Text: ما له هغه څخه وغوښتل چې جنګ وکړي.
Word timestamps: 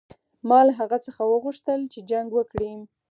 ما 0.49 0.59
له 0.67 0.73
هغه 0.79 0.97
څخه 1.05 1.21
وغوښتل 1.25 1.79
چې 1.93 1.99
جنګ 2.09 2.29
وکړي. 2.35 2.71